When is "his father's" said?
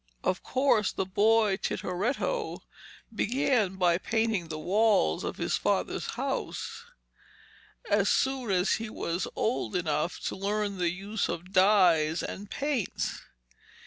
5.37-6.07